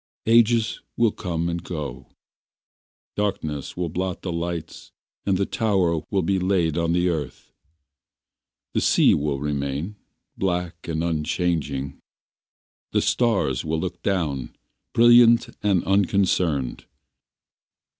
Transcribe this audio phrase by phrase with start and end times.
[0.25, 2.07] Ages will come and go,
[3.15, 4.91] Darkness will blot the lights
[5.27, 7.51] And the tower will be laid on the earth.
[8.73, 9.97] The sea will remain
[10.35, 11.99] Black and unchanging,
[12.93, 14.55] The stars will look down
[14.95, 16.87] Brilliant and unconcerned.